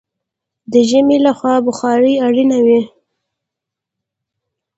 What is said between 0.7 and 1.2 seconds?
د ژمي